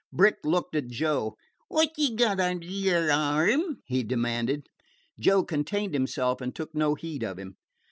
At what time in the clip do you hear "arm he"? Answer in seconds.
3.11-4.01